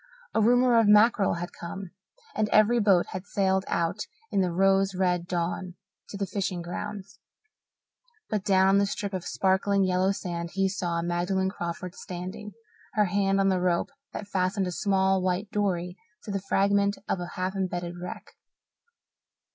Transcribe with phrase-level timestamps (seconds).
[0.33, 1.91] A rumour of mackerel had come,
[2.33, 5.75] and every boat had sailed out in the rose red dawn
[6.09, 7.19] to the fishing grounds.
[8.27, 12.53] But down on a strip of sparkling yellow sand he saw Magdalen Crawford standing,
[12.93, 17.19] her hand on the rope that fastened a small white dory to the fragment of
[17.19, 18.31] a half embedded wreck.